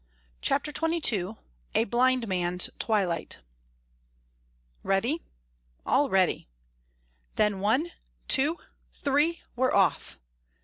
CHAPTER 0.41 0.71
XXII 0.75 1.35
A 1.75 1.83
BLIND 1.83 2.27
MAN'S 2.27 2.71
TWILIGHT 2.79 3.37
"Ready?" 4.81 5.21
"All 5.85 6.09
ready." 6.09 6.47
"Then, 7.35 7.59
one 7.59 7.91
two 8.27 8.57
three 8.91 9.43
we're 9.55 9.71
off!" 9.75 10.17